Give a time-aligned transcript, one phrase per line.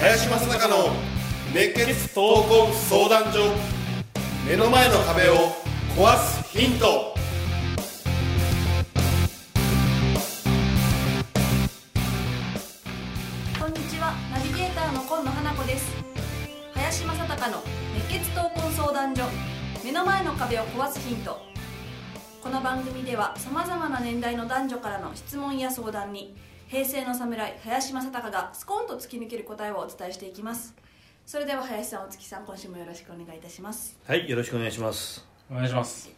[0.00, 0.90] 林正孝の
[1.52, 3.52] 熱血闘魂相談所
[4.48, 5.34] 目の前の壁を
[5.96, 7.14] 壊すヒント。
[13.60, 14.14] こんにちは。
[14.32, 15.97] ナビゲーターの今野花子です。
[17.28, 17.62] 林正孝の
[17.94, 19.22] 熱血闘魂相談所。
[19.84, 21.38] 目の前の壁を壊すヒント。
[22.42, 26.34] この番組ではさまざまな年代の男女からの質問や相談に
[26.68, 30.74] 平成の侍林正孝がスコンと突き抜ける答えをお伝えしていきます。
[31.26, 33.98] それでは林さんお月さん今週もよろしくお願いいたします。
[34.06, 35.26] はいよろしくお願いします。
[35.50, 36.10] お願いします。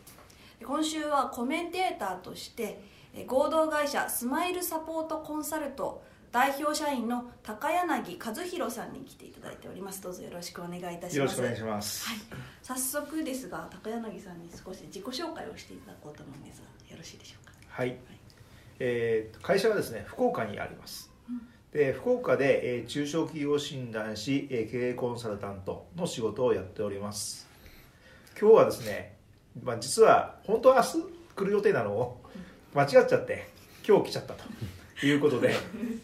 [0.64, 2.80] 今週はコメンテーターとして
[3.14, 12.08] え合同会社スマイルサポートコンサルト代表社員の高柳和弘さんに来ていただいておりますどうぞよろしくお願いいたしますよろしくお願いします。
[12.08, 12.18] はい、
[12.62, 17.52] 早速ですが高柳さんに少し自己紹介をしていただこうと思うんですがよろしいでしょうか？
[17.68, 17.96] はい。
[18.78, 21.10] えーと会社はですね福岡にあります。
[21.72, 27.48] で福岡で、えー中小企業診断士、えー経営コンサルタントの仕事をやっております。
[28.40, 29.16] 今日はですね、
[29.62, 32.20] まあ実は本当は明日来る予定なのを
[32.74, 33.48] 間違っちゃって
[33.86, 34.44] 今日来ちゃったと
[35.02, 35.54] いうことで、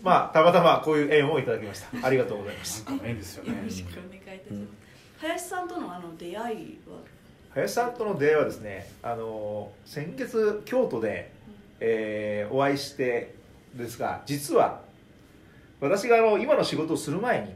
[0.03, 2.07] まあたまたまこういう縁をいただきました。
[2.07, 2.85] ありがとうございます。
[2.87, 3.57] なんか変ですよね。
[3.57, 4.71] よろしくお願いいたします、
[5.19, 6.99] 林さんとのあの出会いは？
[7.51, 11.33] 林さんとの出会いはですね、あの先月京都で、
[11.81, 13.35] えーお会いして
[13.75, 14.81] ですが実は
[15.81, 17.53] 私があの今の仕事をする前に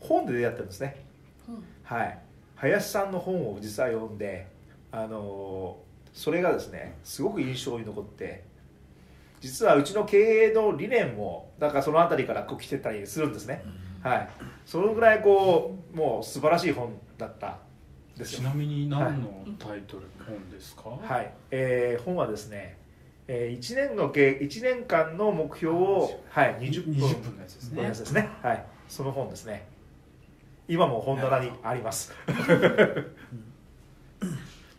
[0.00, 1.04] 本で出会ったんですね、
[1.82, 2.18] はい。
[2.56, 4.46] 林さんの本を実は読んで
[4.92, 5.76] あの
[6.12, 8.44] それがですねすごく印象に残って
[9.44, 13.62] 実はうちの経営の理念もだからその辺りからこう来てたりするんですね、
[14.02, 14.28] はい。
[14.64, 17.58] そのぐらいこうもう素晴らしい本だった
[18.24, 20.88] ちなみに何のタイトル、本ですか？
[20.88, 22.78] はい、えー本はですね、
[23.28, 26.94] えー、1年の計1年間の目標を、はい、20分。
[26.94, 27.36] 20分。
[27.36, 27.82] のやつですね。
[27.82, 29.68] ですね、はい、その本ですね。
[30.68, 32.14] 今も本棚にあります。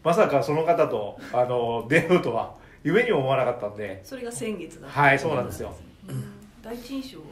[0.04, 4.00] まさかその方とあの出会うとは夢にも思わなかったんで。
[4.04, 5.02] それが先月だった。
[5.02, 5.76] はいそうなんですよ。
[6.08, 6.24] うん。
[6.62, 7.26] 第一印象は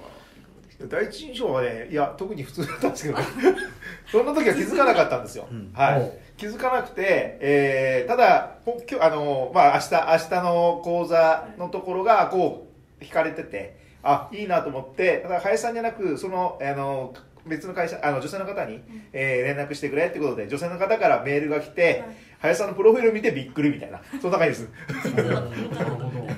[0.89, 3.17] 第一印象はねいや特に普通だったんですけど。
[4.11, 5.71] そんな時は気づかなかったんですよ、うん。
[5.73, 12.67] はい、気づかなくて、えーただほ今日あの、まあ、明日明日の講座のところがこ
[12.99, 17.13] う引かれててあいいなと思ってだから林さんじゃなくそのあの
[17.45, 18.79] 別の会社あの女性の方に、
[19.11, 22.17] えー連絡してくれってことで女性の方からメールが来て、はい。
[22.39, 24.69] 林さんのプロフィールを見てびっくりみたいな そんな感じです。
[25.15, 26.29] なるほど面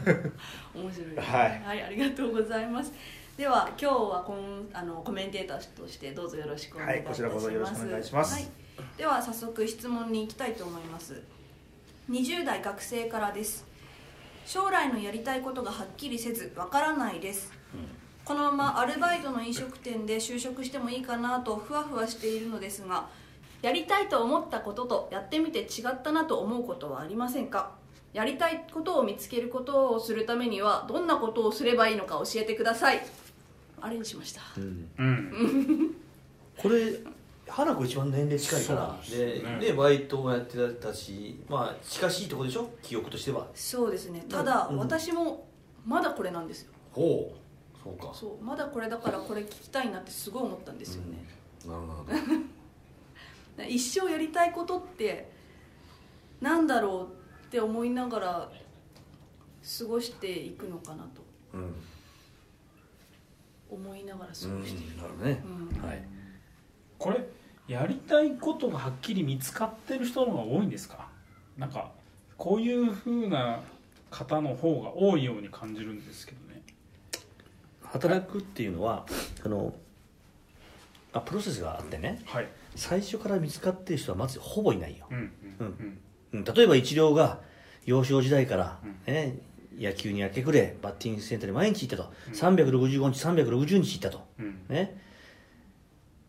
[0.74, 0.92] 白い。
[0.92, 2.94] ですねはいありがとうございます。
[3.38, 8.34] では今日はこんあのコメンテーターとしてどうぞよろしくお願いいたします、はいこちらこそよろしくお願いします。
[8.36, 8.48] はい、
[8.98, 11.22] では早速質問に行きたいと思います。
[12.10, 13.66] 20代学生からです。
[14.46, 17.52] 将来のやりたいことがはっきりせずわからないです、
[18.26, 23.08] このままアルバイトの飲食店で就職してもいいかなとふわふわしているのですが
[23.62, 27.72] やりたいと思ったこととやってみて違ったなと思うことはありませんか？
[28.14, 33.06] やりたいことを見つけることをするためにはどんなことをすればいいのか教えてください。
[33.82, 34.42] あれにしました。
[34.58, 34.90] うん。
[34.98, 35.96] うん。
[36.58, 36.94] これ
[37.48, 38.96] 花子一番年齢近いから。
[39.10, 39.60] でね。
[39.60, 42.70] でバイトもやってたしまあ近しいところでしょ？
[42.82, 43.46] 記憶としては。
[43.56, 44.26] そうですね。
[44.30, 44.78] ただ、うん。
[44.78, 45.46] 私も
[45.86, 46.72] まだこれなんですよ。
[46.92, 47.45] ほう
[47.86, 48.12] そうか。
[48.14, 51.24] そうまだこれだからこれ聞きたいなってすごい思ったんですよね、
[51.68, 53.64] なるほど。
[53.70, 55.30] 一生やりたいことって
[56.42, 57.08] なんだろ
[57.44, 58.52] うって思いながら
[59.80, 61.22] 過ごしていくのかなと。
[61.54, 61.76] うん。
[63.70, 64.36] 思いながら過ご
[64.66, 64.98] している、うん。
[64.98, 65.44] なるほどね。
[65.46, 65.88] うん。
[65.88, 66.04] はい
[66.98, 67.28] これ
[67.68, 71.08] やりたいことがはっきり見つかってる人の方が多いんですか？
[71.58, 71.92] なんか
[72.38, 73.60] こういうふうな
[74.12, 76.40] 方の方が多いように感じるんですけど。
[76.40, 76.45] ね
[77.96, 79.06] 働くっていうのは
[79.44, 79.74] あの
[81.14, 82.48] あプロセスがあってねはい。
[82.76, 85.30] 最初から見つかってる人はまずほぼいないよ、うんうんう
[85.62, 86.00] うん。
[86.34, 87.40] うん、例えば一郎が
[87.86, 89.38] 幼少時代からうん、ね
[89.78, 94.60] 野球に明け暮れバッティングセンターに毎日行ったと、365日360日行ったと、うん。
[94.70, 94.98] ね、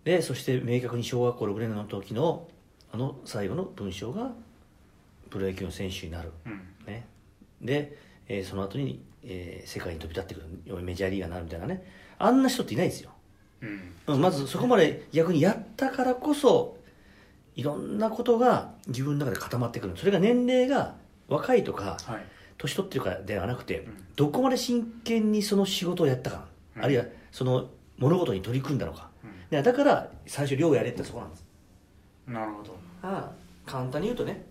[0.05, 2.49] でそして明確に小学校6年の時の
[2.93, 4.33] あの最後の文章が
[5.31, 6.61] プロ野球の選手になる、うん。
[6.87, 7.07] ね、
[7.61, 7.97] で、
[8.29, 11.85] えーその後に、えー世界に飛び立ってくるメジャーリーガーになるみたいなね。
[12.19, 13.11] あんな人っていないですよ、
[13.61, 13.95] うん。
[14.07, 16.77] うんまずそこまで逆にやったからこそ
[17.55, 19.97] いろんなことが自分の中で固まってくる。
[19.97, 20.95] それが年齢が
[21.29, 22.27] 若いとかはい。
[22.59, 24.05] 年取ってるからではなくて、ん。
[24.17, 26.47] どこまで真剣にその仕事をやったか、
[26.77, 26.85] うん。
[26.85, 27.69] あるいはその
[27.99, 29.11] 物事に取り組んだのか、
[29.51, 31.45] でだから最初寮やれってそこなんです。
[32.27, 32.79] なるほど。
[33.03, 34.45] ああ簡単に言うとね。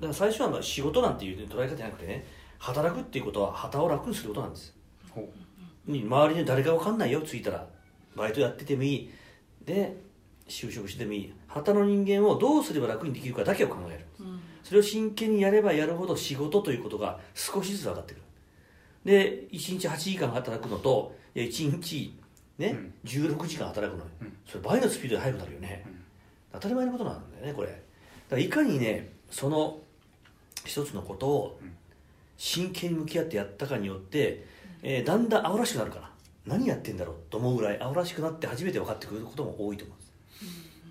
[0.00, 2.26] だから最初はまあ仕事なんていう捉え方じゃなくてね
[2.58, 4.74] 働くっていうことは旗を楽にすることなんです。
[5.10, 5.28] ほ
[5.86, 7.66] 周りに誰か分かんないよ着いたら。
[8.14, 9.10] バイトやっててもいい。
[9.64, 9.96] で
[10.48, 11.34] 就職してもいい。
[11.46, 14.04] 旗の人間をどうすれば楽にできるかだけを考える。
[14.20, 14.40] うん。
[14.62, 18.22] それを真剣にやればやるほど仕事ということが少しずつ分かってくる。
[19.04, 22.18] で1日8時間働くのといや1日
[22.58, 22.94] ね、うん。
[23.04, 24.36] 16時間働くのよ、うん。
[24.46, 26.00] それ倍のスピードで速くなるよね、うん。
[26.52, 27.68] 当たり前のことなんだよねこれ。
[27.68, 27.80] だか
[28.32, 29.78] らいかにねその
[30.64, 31.77] 一つのことをうん
[32.38, 34.46] 真剣に向き合ってやったかによって、
[34.82, 36.10] えーだんだん青らしくなるから
[36.46, 40.12] 何やってんだろうと思うぐらい青らしくなって初めて分かってくることも多いと思うんです。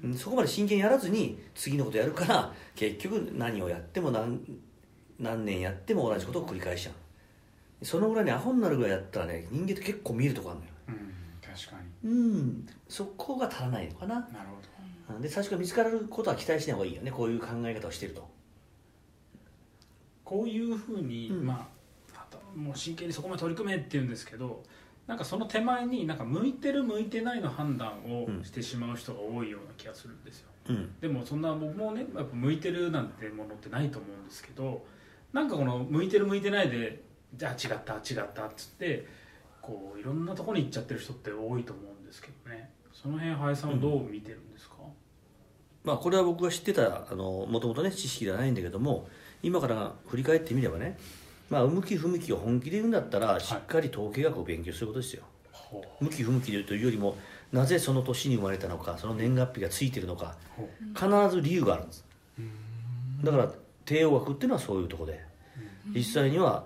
[0.04, 0.14] うん。
[0.16, 4.40] そこまで真剣にやらずに次のことやるから結局何をやっても何
[5.18, 7.86] 何年やっても同じことを繰り返しちゃう。
[7.86, 10.72] そのぐらいにアホになるぐらいやったらね人間って結構見えるとこあるのよ。
[10.90, 12.10] うん確かに。
[12.10, 12.68] うん。
[12.90, 14.16] そこが足らないのかな。
[14.16, 15.20] なるほど。
[15.22, 17.12] で最初から見つかることは期待しない方がいいよね。
[17.12, 18.28] こういう考え方をしてると
[20.28, 21.46] こういうふうに、うん。
[21.46, 21.70] ま
[22.14, 24.64] あもう真剣にそこまで取り組めって言うんですけど
[25.06, 30.50] なんかその手前になんか向いてる向いてないの判断をうんしてしまう人が多いような気がするんですよ。
[30.70, 31.00] うん。
[31.00, 34.86] でもそんな僕もねやっぱ向いてるなんてものってないと思うんですけど
[35.32, 37.04] なんかこの向いてる向いてないで
[37.36, 39.08] じゃあ違った違ったっつって
[39.62, 42.72] こういろんなところに行っちゃってる人って多いと思うんですけどね。
[42.92, 44.78] その辺林さんはどう見てるんですか、
[45.84, 49.08] まあこれは僕が知ってたあのもともとね知識ではないんだけども
[49.44, 50.98] 今から振り返ってみればね
[51.50, 57.16] まあ向き不向きを本気で言うんだったらしっかり統計学を勉強することですよ、ほ向き不向きというよりも
[57.52, 60.36] なぜその年に生まれたのかその年月日がついてるのか
[60.96, 62.06] 必ず理由があるんです。
[63.24, 63.52] だから
[63.86, 65.24] 帝王学っていうのはそういうところで
[65.96, 66.66] 実際には、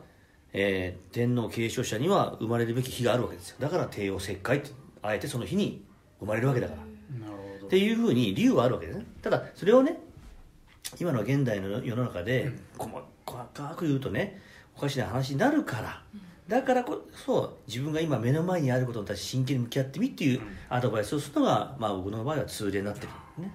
[0.53, 3.57] えー天皇継承者には生まれるべき日があるわけですよ。
[3.59, 4.71] だから帝王切開って
[5.01, 5.83] あえてその日に
[6.19, 6.81] 生まれるわけだから。
[6.81, 7.67] うなるほど。
[7.67, 9.05] っていうふうに理由はあるわけですね。
[9.21, 9.99] ただそれをね
[10.99, 12.91] 今の現代の世の中で細
[13.53, 14.41] かく言うとね
[14.75, 16.03] おかしな話になるから。
[16.47, 23.07] だからこそ自分が今目の前にあることに対して真剣に向き合ってみっていうアドバイスをするのが、まあ、僕の場合は通例になってる
[23.37, 23.53] ね、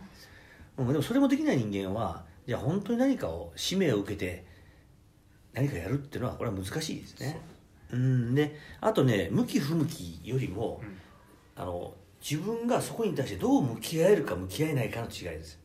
[0.78, 4.46] うん、でもそれもできない人間はじゃあ本当に何かを使命を受けて
[5.52, 7.38] 何かやるっていうのはこれは難しいですね。
[7.90, 7.96] う。
[7.96, 8.34] ん。
[8.34, 10.96] であとね向き不向きよりも、うん。
[11.56, 15.58] あの自分がそこに対してどう向き合えるか向き合えないかの違いです、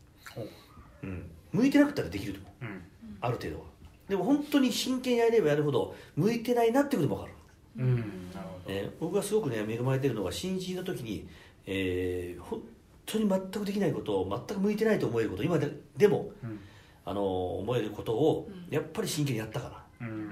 [1.02, 2.64] うん、向いてなかったらできると思う。
[2.64, 2.82] うん。
[3.20, 3.64] ある程度は。
[4.08, 7.34] でも本当に真剣にやればやるほど向いてないなってことも分かる、
[7.78, 7.96] うん。
[8.34, 11.28] なるほど、えー僕がすごくね恵まれてるのが新人の時に、
[11.66, 12.60] えー本
[13.04, 16.60] 当に全くできないことを全く向いてないと思えること今ででも、うん。
[17.04, 20.06] あの思えることをやっぱり真剣にやったから。
[20.06, 20.28] うん。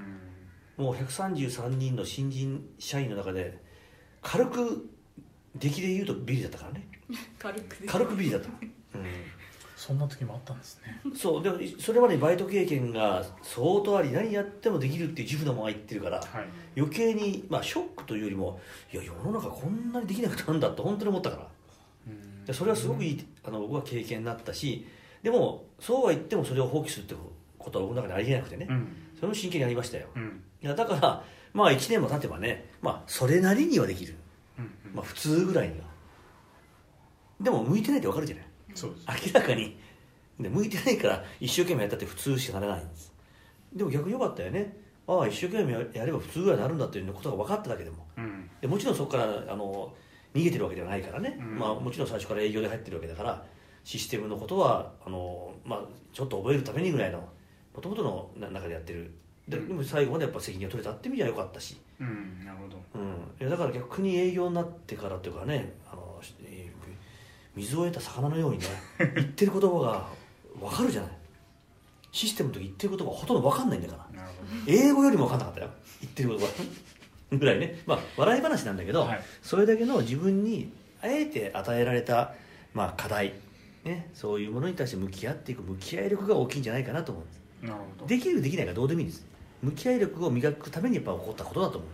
[0.77, 3.61] もう133人の新人社員の中で
[4.21, 4.89] 軽く
[5.55, 6.87] 出来で言うとビリだったからね。
[7.37, 8.49] 軽く軽くビリだった、
[9.81, 11.01] そんな時もあったんですね。
[11.03, 16.45] うん、そうでもそれまでにバイト経験が相当あり何やってもできるっていう自負のまま言ってるからはい。
[16.77, 18.59] 余計に、まあ、ショックというよりも
[18.93, 21.47] いや世の中こんなにできないことなんだって本当に思ったから。
[22.07, 22.45] うん。
[22.45, 24.85] でそれはすごくいいあの僕は経験になったし
[25.23, 27.15] でもそうは言ってもそれを放棄するって
[27.57, 28.87] ことは僕の中でありえなくてね、うん。
[29.15, 30.05] それも真剣にやりましたよ。
[30.15, 30.43] うん。
[30.61, 31.23] いやだから
[31.55, 34.13] まあ1年も経てばねまあそれなりにはできる。
[34.59, 35.85] うんまあ普通ぐらいには。
[37.41, 38.45] でも向いてないって分かるじゃない
[38.75, 39.33] そうです。
[39.33, 39.77] 明らかに。
[40.39, 43.13] で向いてないから一生懸命やったって普通しかならないんです。
[43.73, 44.75] でも逆に良かったよね。
[45.07, 48.05] ああ一生懸命やれば普通ぐらいになるんだっていうことが分かっただけでも。
[48.17, 48.49] うん。
[48.59, 49.93] でもちろんそこからあの
[50.33, 51.59] 逃げてるわけではないからね、うん。
[51.59, 53.45] まあ、もちろん最初から営業で入ってるわけだから
[53.83, 55.81] システムのことはあの、まあ、
[56.13, 57.27] ちょっと覚えるためにぐらいの
[57.75, 59.11] もともとのな中でやってる。
[59.47, 62.77] ででも最後までやっぱ責任を取れたって意味では良かったし、うんなるほど。
[63.41, 66.70] うん、だから逆に営業になってからというかねあのえー
[67.55, 68.65] 水を得た魚のようにね
[69.15, 70.07] 言ってる言葉が
[70.59, 71.11] 分かるじゃない。
[72.11, 74.29] システムの時言ってる言葉がほとんど分かんないんだから。
[74.67, 75.69] 英語よりも分かんなかったよ。
[76.01, 76.47] 言ってる言葉。
[77.37, 77.81] ぐらいね。
[77.85, 79.23] まあ笑い話なんだけど、はい。
[79.41, 82.33] それだけの自分にあえて与えられた、
[82.73, 83.33] まあ、課題、
[83.83, 87.41] ね、そういうものに対して向き合っていく向き合い力が大きいんじゃないかなと思うんです。
[87.61, 88.07] どなるほど。
[88.07, 89.25] できるできないがどうでもいいです。
[89.63, 91.89] 向き合い力を磨くためにやっぱ起こったことだと思う。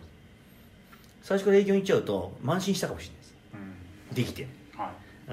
[1.22, 3.36] 最初から営業に行っちゃうと慢心したかもしれないです。
[4.10, 4.16] うん。
[4.16, 4.44] できて。
[4.44, 4.57] はい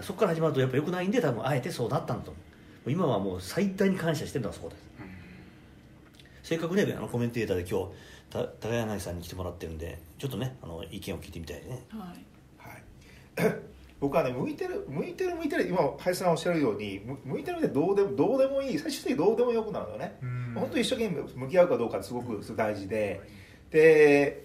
[0.03, 2.31] そこから始まるとやっぱ良くないんで多分あえてそうなったんだと。
[2.31, 2.41] 思
[2.87, 4.81] う今はもう最大に感謝してるのはそこです。
[5.01, 5.11] うん。
[6.43, 7.93] せっかくねあのコメンテーターで今日
[8.31, 11.87] た高柳さんに来てもらってるんでちょっとねあの意見を聞いてみたいね。
[11.91, 13.41] はい。
[13.41, 13.57] はい、
[14.01, 18.79] 僕はね向いてる向いてる向いてる今林さんおっしゃるようにむ向いてる向いてるどうでもどうでもいい。
[18.79, 20.53] 最終的にどうでもよくなるのね、うん。
[20.55, 23.21] 本当に一生懸命向き合うかどうかってすごく大事で。
[23.71, 24.45] で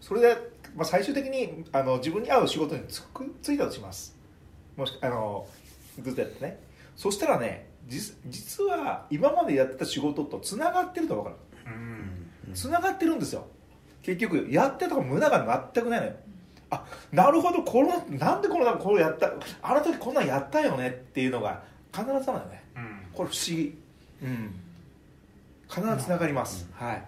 [0.00, 0.36] それで、
[0.74, 4.21] まあ、最終的にあの自分に合う仕事につくついたとします
[4.76, 5.46] もしあの
[6.02, 6.58] ずっとやってね。
[6.96, 11.36] そしたらね実実は今までやってた仕事とつながってると分かる。
[11.66, 12.54] うん。
[12.54, 13.46] つながってるんですよ。
[14.02, 16.12] 結局やってた無駄が全くないのよ。
[16.70, 21.62] あなるほどこのなんでこのなんかこれやったあの時こんなんやったよねっていうのが
[21.92, 22.64] 必ずあるのよね。
[22.76, 23.06] うん。
[23.12, 23.78] これ不思議。
[24.22, 24.54] うん。
[25.68, 27.02] 必ずつながります、はい。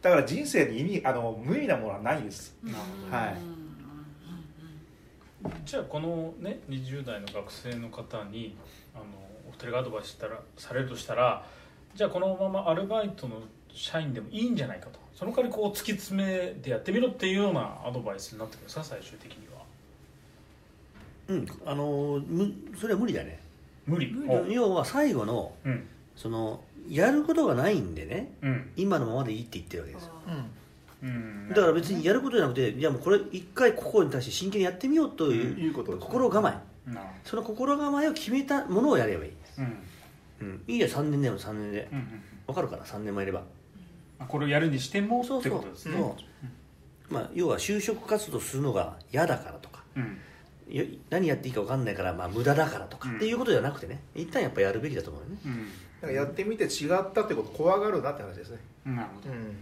[0.00, 2.56] だから人生に意味あの無意味なものはないです。
[2.62, 3.16] なるほど。
[3.16, 3.59] はい
[5.64, 8.56] じゃあこのね20代の学生の方に
[8.94, 9.04] あの
[9.48, 11.44] お二人がアドバイスしたらされるとしたら
[11.94, 13.36] じゃあこのままアルバイトの
[13.72, 14.98] 社員でもいいんじゃないかと。
[15.14, 18.62] その代わりこう突き詰めてやってみろっていうようなアドバイスになってくる。
[18.62, 19.62] んですか最終的には。
[21.28, 23.40] うんあのむそれは無理だね。
[23.86, 24.14] 無理。
[24.48, 25.86] 要は最後のうん。
[26.16, 28.70] そのやることがないんでねうん。
[28.76, 30.12] 今のままでいいって言ってるわけですよ。
[30.26, 30.50] うん
[31.48, 36.06] だから別にやることじゃなくていやもうこれ一回ここに対して真剣にやってみようといういうことですね。
[36.06, 36.54] 心構え。
[37.24, 39.68] その心構えを決めたものをやればいい、ほど
[40.42, 40.48] うん。
[40.48, 41.88] うん、いいや3年でも3年で。
[41.92, 43.42] うんうん分かるから3年もいれば。
[44.18, 45.42] あこれをやるにしてもってそう。
[45.42, 45.96] そうことですね。
[45.96, 46.16] そ
[47.10, 49.82] うまあ、要は就職活動するのが嫌だからとか。
[49.96, 50.18] うん。
[50.68, 53.16] よ何やっていいか分かんないから、まあ、無駄だからとか、うん。
[53.16, 54.00] っていうことじゃなくてね。
[54.14, 55.36] 一旦やっぱやるべきだと思うよね。
[55.44, 55.66] うん。
[56.00, 58.58] だからやってみて違ったってこと怖がるなって話ですね。
[58.84, 59.34] なるほど。
[59.34, 59.56] うん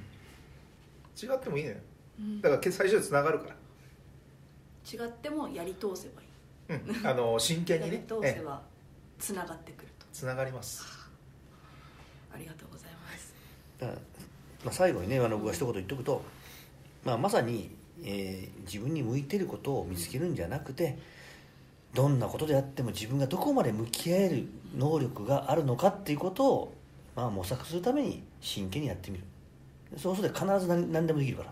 [1.20, 1.76] 違ってもいいのよ。
[2.20, 2.40] うん。
[2.40, 3.46] だから最初につながるか
[4.90, 6.94] 違ってもやり通せばいい。
[6.94, 8.62] ら、うん、あの 真剣やりにね通せば
[9.18, 10.06] つながってくると。
[10.12, 10.84] つながります。
[12.32, 13.34] ありがとうございます。
[13.78, 13.98] だから
[14.64, 16.22] まあ、最後にねあの僕が一言言っとくと、
[17.04, 17.70] まあ、まさに、
[18.02, 20.98] えー自分に向いてることを見つけるんじゃなくて
[21.94, 26.74] どんなことであっても自分がどこまで向き合える能力があるのかっていうことを、
[27.16, 29.24] まあ、模索するために真剣にやってみる
[29.96, 31.50] そうすると必ず何何でもできるから。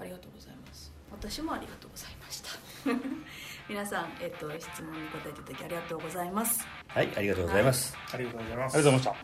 [0.00, 0.92] ありがとうございます。
[1.10, 2.50] 私もありがとうございました。
[3.68, 6.66] 皆さん、えっと、質問に答えていただきありがとうございます。
[6.88, 9.14] はいありがとうございます、ありがとうございまありがとうございました。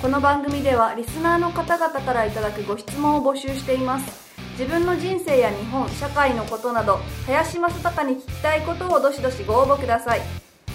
[0.00, 4.22] この番組ではリスナーの方々からいただくご質問を募集しています。
[4.52, 10.20] 自分の人生や日本社会のことなど林正孝に聞きたいことをどしどしご応募ください